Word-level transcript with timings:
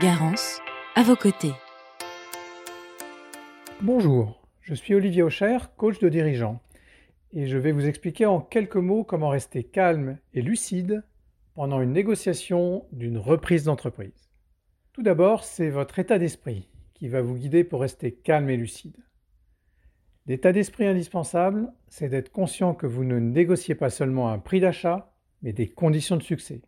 Garance, 0.00 0.60
à 0.96 1.04
vos 1.04 1.14
côtés. 1.14 1.52
Bonjour, 3.80 4.44
je 4.60 4.74
suis 4.74 4.92
Olivier 4.92 5.22
Aucher, 5.22 5.56
coach 5.76 6.00
de 6.00 6.08
dirigeants, 6.08 6.60
et 7.32 7.46
je 7.46 7.56
vais 7.56 7.70
vous 7.70 7.86
expliquer 7.86 8.26
en 8.26 8.40
quelques 8.40 8.74
mots 8.74 9.04
comment 9.04 9.28
rester 9.28 9.62
calme 9.62 10.18
et 10.32 10.42
lucide 10.42 11.04
pendant 11.54 11.80
une 11.80 11.92
négociation 11.92 12.86
d'une 12.90 13.18
reprise 13.18 13.62
d'entreprise. 13.62 14.32
Tout 14.92 15.04
d'abord, 15.04 15.44
c'est 15.44 15.70
votre 15.70 16.00
état 16.00 16.18
d'esprit 16.18 16.68
qui 16.94 17.06
va 17.06 17.22
vous 17.22 17.36
guider 17.36 17.62
pour 17.62 17.80
rester 17.80 18.10
calme 18.10 18.50
et 18.50 18.56
lucide. 18.56 18.96
L'état 20.26 20.50
d'esprit 20.50 20.88
indispensable, 20.88 21.72
c'est 21.86 22.08
d'être 22.08 22.32
conscient 22.32 22.74
que 22.74 22.88
vous 22.88 23.04
ne 23.04 23.20
négociez 23.20 23.76
pas 23.76 23.90
seulement 23.90 24.28
un 24.28 24.40
prix 24.40 24.58
d'achat, 24.58 25.14
mais 25.42 25.52
des 25.52 25.68
conditions 25.68 26.16
de 26.16 26.22
succès. 26.24 26.62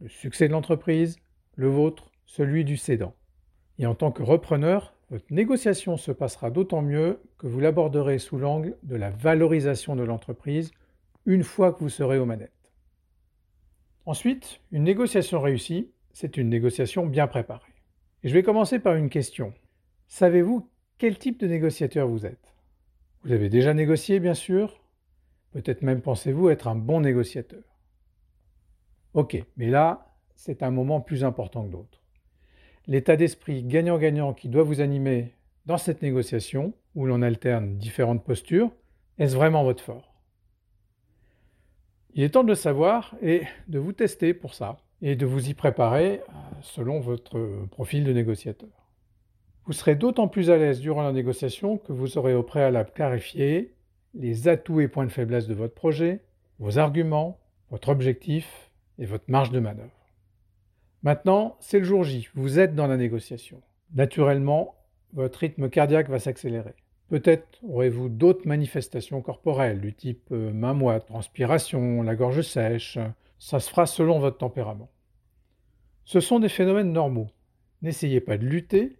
Le 0.00 0.08
succès 0.08 0.46
de 0.46 0.52
l'entreprise, 0.52 1.16
le 1.56 1.66
vôtre 1.66 2.11
celui 2.26 2.64
du 2.64 2.76
cédant. 2.76 3.14
Et 3.78 3.86
en 3.86 3.94
tant 3.94 4.12
que 4.12 4.22
repreneur, 4.22 4.94
votre 5.10 5.32
négociation 5.32 5.96
se 5.96 6.10
passera 6.10 6.50
d'autant 6.50 6.82
mieux 6.82 7.20
que 7.36 7.46
vous 7.46 7.60
l'aborderez 7.60 8.18
sous 8.18 8.38
l'angle 8.38 8.76
de 8.82 8.96
la 8.96 9.10
valorisation 9.10 9.94
de 9.96 10.02
l'entreprise 10.02 10.70
une 11.26 11.42
fois 11.42 11.72
que 11.72 11.80
vous 11.80 11.88
serez 11.88 12.18
aux 12.18 12.24
manettes. 12.24 12.72
Ensuite, 14.06 14.60
une 14.72 14.84
négociation 14.84 15.40
réussie, 15.40 15.90
c'est 16.12 16.36
une 16.36 16.48
négociation 16.48 17.06
bien 17.06 17.26
préparée. 17.26 17.74
Et 18.22 18.28
je 18.28 18.34
vais 18.34 18.42
commencer 18.42 18.78
par 18.78 18.94
une 18.94 19.10
question. 19.10 19.52
Savez-vous 20.08 20.68
quel 20.98 21.18
type 21.18 21.40
de 21.40 21.46
négociateur 21.46 22.08
vous 22.08 22.26
êtes? 22.26 22.54
Vous 23.22 23.32
avez 23.32 23.48
déjà 23.48 23.74
négocié, 23.74 24.18
bien 24.18 24.34
sûr? 24.34 24.80
Peut-être 25.52 25.82
même 25.82 26.00
pensez-vous 26.00 26.48
être 26.48 26.68
un 26.68 26.74
bon 26.74 27.00
négociateur? 27.00 27.62
Ok, 29.14 29.42
mais 29.56 29.68
là, 29.68 30.16
c'est 30.34 30.62
un 30.62 30.70
moment 30.70 31.00
plus 31.00 31.22
important 31.24 31.64
que 31.64 31.72
d'autres 31.72 32.01
l'état 32.86 33.16
d'esprit 33.16 33.62
gagnant-gagnant 33.62 34.34
qui 34.34 34.48
doit 34.48 34.62
vous 34.62 34.80
animer 34.80 35.32
dans 35.66 35.78
cette 35.78 36.02
négociation, 36.02 36.74
où 36.94 37.06
l'on 37.06 37.22
alterne 37.22 37.76
différentes 37.76 38.24
postures, 38.24 38.70
est-ce 39.18 39.36
vraiment 39.36 39.64
votre 39.64 39.82
fort? 39.82 40.12
Il 42.14 42.22
est 42.22 42.30
temps 42.30 42.42
de 42.42 42.48
le 42.48 42.54
savoir 42.54 43.14
et 43.22 43.42
de 43.68 43.78
vous 43.78 43.92
tester 43.92 44.34
pour 44.34 44.54
ça, 44.54 44.78
et 45.00 45.16
de 45.16 45.24
vous 45.24 45.48
y 45.48 45.54
préparer 45.54 46.20
euh, 46.20 46.32
selon 46.60 47.00
votre 47.00 47.66
profil 47.70 48.04
de 48.04 48.12
négociateur. 48.12 48.68
Vous 49.64 49.72
serez 49.72 49.94
d'autant 49.94 50.28
plus 50.28 50.50
à 50.50 50.56
l'aise 50.56 50.80
durant 50.80 51.02
la 51.02 51.12
négociation 51.12 51.78
que 51.78 51.92
vous 51.92 52.18
aurez 52.18 52.34
au 52.34 52.42
préalable 52.42 52.90
clarifié 52.90 53.74
les 54.14 54.48
atouts 54.48 54.80
et 54.80 54.88
points 54.88 55.06
de 55.06 55.12
faiblesse 55.12 55.46
de 55.46 55.54
votre 55.54 55.74
projet, 55.74 56.20
vos 56.58 56.78
arguments, 56.78 57.38
votre 57.70 57.88
objectif 57.88 58.70
et 58.98 59.06
votre 59.06 59.24
marge 59.28 59.50
de 59.50 59.60
manœuvre. 59.60 60.01
Maintenant, 61.02 61.56
c'est 61.58 61.80
le 61.80 61.84
jour 61.84 62.04
J, 62.04 62.28
vous 62.34 62.60
êtes 62.60 62.76
dans 62.76 62.86
la 62.86 62.96
négociation. 62.96 63.60
Naturellement, 63.92 64.76
votre 65.12 65.40
rythme 65.40 65.68
cardiaque 65.68 66.08
va 66.08 66.20
s'accélérer. 66.20 66.74
Peut-être 67.08 67.58
aurez-vous 67.64 68.08
d'autres 68.08 68.46
manifestations 68.46 69.20
corporelles 69.20 69.80
du 69.80 69.92
type 69.94 70.28
euh, 70.30 70.52
main 70.52 70.74
moite, 70.74 71.06
transpiration, 71.06 72.02
la 72.02 72.14
gorge 72.14 72.42
sèche. 72.42 72.98
Ça 73.40 73.58
se 73.58 73.68
fera 73.68 73.86
selon 73.86 74.20
votre 74.20 74.38
tempérament. 74.38 74.90
Ce 76.04 76.20
sont 76.20 76.38
des 76.38 76.48
phénomènes 76.48 76.92
normaux. 76.92 77.30
N'essayez 77.82 78.20
pas 78.20 78.38
de 78.38 78.46
lutter, 78.46 78.96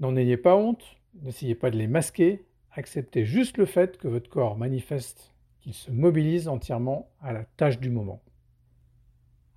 n'en 0.00 0.16
ayez 0.16 0.36
pas 0.36 0.54
honte, 0.54 0.98
n'essayez 1.22 1.54
pas 1.54 1.70
de 1.70 1.78
les 1.78 1.86
masquer, 1.86 2.44
acceptez 2.72 3.24
juste 3.24 3.56
le 3.56 3.64
fait 3.64 3.96
que 3.96 4.06
votre 4.06 4.28
corps 4.28 4.58
manifeste 4.58 5.34
qu'il 5.60 5.72
se 5.72 5.90
mobilise 5.90 6.46
entièrement 6.46 7.10
à 7.22 7.32
la 7.32 7.44
tâche 7.44 7.80
du 7.80 7.88
moment 7.88 8.20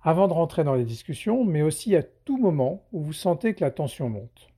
avant 0.02 0.28
de 0.28 0.32
rentrer 0.32 0.64
dans 0.64 0.74
les 0.74 0.84
discussions, 0.84 1.44
mais 1.44 1.62
aussi 1.62 1.94
à 1.94 2.02
tout 2.02 2.38
moment 2.38 2.84
où 2.92 3.00
vous 3.00 3.12
sentez 3.12 3.54
que 3.54 3.64
la 3.64 3.70
tension 3.70 4.08
monte. 4.08 4.48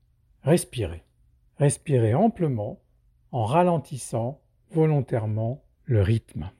Respirez. 0.42 1.04
Respirez 1.58 2.14
amplement 2.14 2.80
en 3.30 3.44
ralentissant 3.44 4.40
volontairement 4.70 5.62
le 5.84 6.02
rythme. 6.02 6.50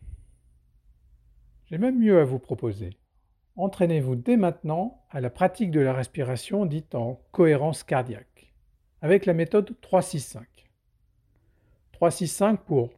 J'ai 1.67 1.79
même 1.79 1.99
mieux 1.99 2.21
à 2.21 2.25
vous 2.25 2.39
proposer. 2.39 2.91
Entraînez-vous 3.57 4.17
dès 4.17 4.37
maintenant 4.37 5.03
à 5.11 5.21
la 5.21 5.31
pratique 5.31 5.71
de 5.71 5.81
la 5.81 5.93
respiration 5.93 6.67
dite 6.67 6.95
en 6.95 7.21
cohérence 7.33 7.85
cardiaque, 7.85 8.53
avec 9.01 9.27
la 9.27 9.33
méthode 9.33 9.75
3-6-5. 9.81 10.43
3-6-5 12.01 12.59
pour 12.59 12.91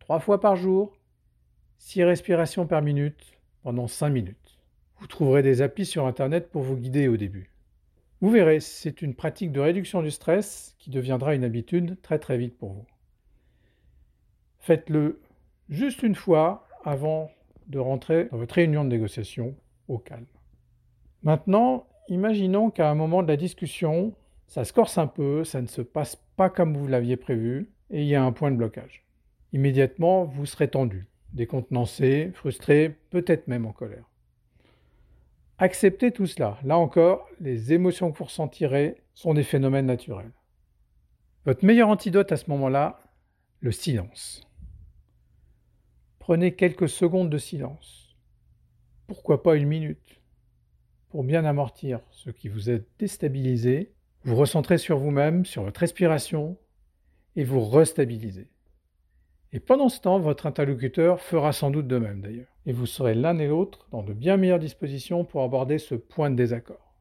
3 0.00 0.20
fois 0.20 0.40
par 0.40 0.56
jour, 0.56 0.96
6 1.78 2.04
respirations 2.04 2.66
par 2.66 2.82
minute 2.82 3.38
pendant 3.62 3.86
5 3.86 4.10
minutes. 4.10 4.55
Vous 4.98 5.06
trouverez 5.06 5.42
des 5.42 5.60
applis 5.60 5.86
sur 5.86 6.06
Internet 6.06 6.50
pour 6.50 6.62
vous 6.62 6.76
guider 6.76 7.08
au 7.08 7.16
début. 7.16 7.50
Vous 8.22 8.30
verrez, 8.30 8.60
c'est 8.60 9.02
une 9.02 9.14
pratique 9.14 9.52
de 9.52 9.60
réduction 9.60 10.02
du 10.02 10.10
stress 10.10 10.74
qui 10.78 10.90
deviendra 10.90 11.34
une 11.34 11.44
habitude 11.44 12.00
très 12.00 12.18
très 12.18 12.38
vite 12.38 12.56
pour 12.56 12.72
vous. 12.72 12.86
Faites-le 14.58 15.20
juste 15.68 16.02
une 16.02 16.14
fois 16.14 16.66
avant 16.82 17.30
de 17.66 17.78
rentrer 17.78 18.28
dans 18.30 18.38
votre 18.38 18.54
réunion 18.54 18.84
de 18.84 18.88
négociation 18.88 19.54
au 19.88 19.98
calme. 19.98 20.26
Maintenant, 21.22 21.86
imaginons 22.08 22.70
qu'à 22.70 22.90
un 22.90 22.94
moment 22.94 23.22
de 23.22 23.28
la 23.28 23.36
discussion, 23.36 24.14
ça 24.46 24.64
se 24.64 24.72
corse 24.72 24.96
un 24.96 25.08
peu, 25.08 25.44
ça 25.44 25.60
ne 25.60 25.66
se 25.66 25.82
passe 25.82 26.16
pas 26.36 26.48
comme 26.48 26.76
vous 26.76 26.86
l'aviez 26.86 27.16
prévu, 27.16 27.70
et 27.90 28.02
il 28.02 28.08
y 28.08 28.14
a 28.14 28.24
un 28.24 28.32
point 28.32 28.50
de 28.50 28.56
blocage. 28.56 29.04
Immédiatement, 29.52 30.24
vous 30.24 30.46
serez 30.46 30.68
tendu, 30.68 31.06
décontenancé, 31.32 32.30
frustré, 32.34 32.96
peut-être 33.10 33.46
même 33.46 33.66
en 33.66 33.72
colère. 33.72 34.04
Acceptez 35.58 36.12
tout 36.12 36.26
cela. 36.26 36.58
Là 36.64 36.76
encore, 36.76 37.28
les 37.40 37.72
émotions 37.72 38.12
que 38.12 38.18
vous 38.18 38.24
ressentirez 38.24 39.02
sont 39.14 39.32
des 39.32 39.42
phénomènes 39.42 39.86
naturels. 39.86 40.32
Votre 41.46 41.64
meilleur 41.64 41.88
antidote 41.88 42.30
à 42.30 42.36
ce 42.36 42.50
moment-là, 42.50 43.00
le 43.60 43.72
silence. 43.72 44.46
Prenez 46.18 46.54
quelques 46.54 46.88
secondes 46.88 47.30
de 47.30 47.38
silence. 47.38 48.16
Pourquoi 49.06 49.42
pas 49.42 49.56
une 49.56 49.68
minute 49.68 50.20
Pour 51.08 51.24
bien 51.24 51.44
amortir 51.44 52.00
ce 52.10 52.30
qui 52.30 52.48
vous 52.48 52.68
est 52.68 52.84
déstabilisé, 52.98 53.94
vous 54.24 54.36
recentrez 54.36 54.76
sur 54.76 54.98
vous-même, 54.98 55.44
sur 55.46 55.62
votre 55.62 55.80
respiration, 55.80 56.58
et 57.36 57.44
vous 57.44 57.64
restabilisez. 57.64 58.48
Et 59.52 59.60
pendant 59.60 59.88
ce 59.88 60.00
temps, 60.00 60.18
votre 60.18 60.46
interlocuteur 60.46 61.20
fera 61.20 61.52
sans 61.52 61.70
doute 61.70 61.86
de 61.86 61.98
même 61.98 62.20
d'ailleurs. 62.20 62.55
Et 62.66 62.72
vous 62.72 62.86
serez 62.86 63.14
l'un 63.14 63.38
et 63.38 63.46
l'autre 63.46 63.86
dans 63.92 64.02
de 64.02 64.12
bien 64.12 64.36
meilleures 64.36 64.58
dispositions 64.58 65.24
pour 65.24 65.42
aborder 65.42 65.78
ce 65.78 65.94
point 65.94 66.30
de 66.30 66.36
désaccord. 66.36 66.94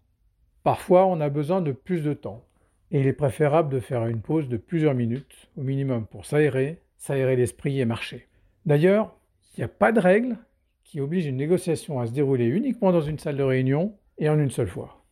Parfois, 0.64 1.06
on 1.06 1.20
a 1.20 1.30
besoin 1.30 1.62
de 1.62 1.72
plus 1.72 2.04
de 2.04 2.14
temps. 2.14 2.46
Et 2.92 3.02
il 3.02 3.08
est 3.08 3.14
préférable 3.14 3.74
de 3.74 3.80
faire 3.80 4.06
une 4.06 4.22
pause 4.22 4.48
de 4.48 4.58
plusieurs 4.58 4.94
minutes, 4.94 5.50
au 5.58 5.62
minimum 5.62 6.06
pour 6.06 6.26
s'aérer, 6.26 6.82
s'aérer 6.98 7.36
l'esprit 7.36 7.80
et 7.80 7.86
marcher. 7.86 8.28
D'ailleurs, 8.66 9.16
il 9.54 9.62
n'y 9.62 9.66
a 9.66 9.70
pas 9.70 9.92
de 9.92 10.00
règle 10.00 10.38
qui 10.84 11.02
oblige 11.02 11.26
une 11.26 11.38
négociation 11.38 12.00
à 12.00 12.06
se 12.06 12.12
dérouler 12.12 12.46
uniquement 12.46 12.92
dans 12.92 13.02
une 13.02 13.20
salle 13.20 13.38
de 13.38 13.44
réunion 13.44 13.98
et 14.18 14.30
en 14.30 14.40
une 14.40 14.52
seule 14.52 14.68
fois. 14.68 15.04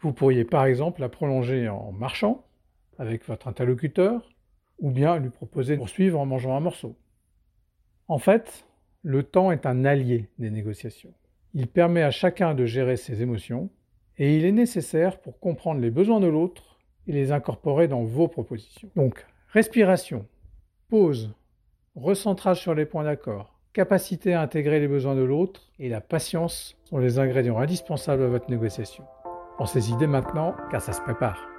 Vous 0.00 0.12
pourriez 0.12 0.44
par 0.44 0.66
exemple 0.66 1.00
la 1.00 1.08
prolonger 1.08 1.68
en 1.68 1.90
marchant 1.90 2.44
avec 2.98 3.24
votre 3.26 3.48
interlocuteur, 3.48 4.30
ou 4.78 4.90
bien 4.90 5.18
lui 5.18 5.30
proposer 5.30 5.74
de 5.74 5.78
poursuivre 5.78 6.20
en 6.20 6.26
mangeant 6.26 6.56
un 6.56 6.60
morceau. 6.60 6.96
En 8.06 8.18
fait, 8.18 8.67
le 9.08 9.22
temps 9.22 9.50
est 9.50 9.64
un 9.64 9.86
allié 9.86 10.28
des 10.38 10.50
négociations. 10.50 11.14
Il 11.54 11.66
permet 11.66 12.02
à 12.02 12.10
chacun 12.10 12.54
de 12.54 12.66
gérer 12.66 12.98
ses 12.98 13.22
émotions 13.22 13.70
et 14.18 14.36
il 14.36 14.44
est 14.44 14.52
nécessaire 14.52 15.18
pour 15.18 15.40
comprendre 15.40 15.80
les 15.80 15.90
besoins 15.90 16.20
de 16.20 16.26
l'autre 16.26 16.78
et 17.06 17.12
les 17.12 17.32
incorporer 17.32 17.88
dans 17.88 18.02
vos 18.02 18.28
propositions. 18.28 18.90
Donc, 18.96 19.24
respiration, 19.48 20.26
pause, 20.90 21.32
recentrage 21.94 22.60
sur 22.60 22.74
les 22.74 22.84
points 22.84 23.04
d'accord, 23.04 23.58
capacité 23.72 24.34
à 24.34 24.42
intégrer 24.42 24.78
les 24.78 24.88
besoins 24.88 25.14
de 25.14 25.22
l'autre 25.22 25.72
et 25.78 25.88
la 25.88 26.02
patience 26.02 26.76
sont 26.84 26.98
les 26.98 27.18
ingrédients 27.18 27.56
indispensables 27.56 28.24
à 28.24 28.28
votre 28.28 28.50
négociation. 28.50 29.04
Pensez-y 29.56 29.96
dès 29.96 30.06
maintenant 30.06 30.54
car 30.70 30.82
ça 30.82 30.92
se 30.92 31.00
prépare. 31.00 31.57